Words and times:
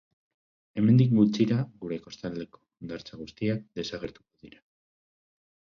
Hemendik 0.79 1.13
gutxira 1.17 1.57
gure 1.83 1.99
kostaldeko 2.07 2.63
hondartza 2.65 3.21
guztiak 3.23 3.63
desagertuko 3.83 4.49
dira. 4.49 4.65